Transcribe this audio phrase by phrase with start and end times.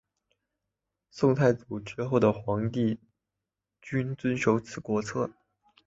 [1.11, 2.99] 宋太祖之后的皇帝
[3.83, 5.29] 均遵守此国策。